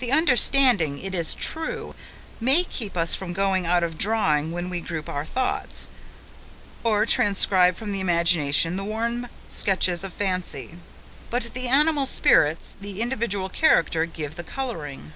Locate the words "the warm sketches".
8.74-10.02